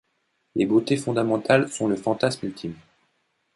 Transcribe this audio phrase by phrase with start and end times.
[0.55, 2.73] Les Beautés fondamentales sont le fantasme ultime.